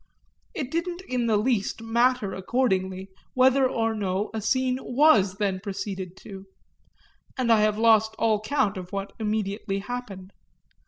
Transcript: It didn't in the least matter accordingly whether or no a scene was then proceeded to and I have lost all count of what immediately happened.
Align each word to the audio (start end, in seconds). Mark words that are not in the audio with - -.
It 0.55 0.71
didn't 0.71 1.01
in 1.07 1.27
the 1.27 1.37
least 1.37 1.79
matter 1.83 2.33
accordingly 2.33 3.09
whether 3.35 3.69
or 3.69 3.93
no 3.93 4.31
a 4.33 4.41
scene 4.41 4.79
was 4.81 5.35
then 5.35 5.59
proceeded 5.59 6.17
to 6.21 6.47
and 7.37 7.51
I 7.51 7.61
have 7.61 7.77
lost 7.77 8.15
all 8.17 8.39
count 8.41 8.77
of 8.77 8.91
what 8.91 9.13
immediately 9.19 9.77
happened. 9.77 10.33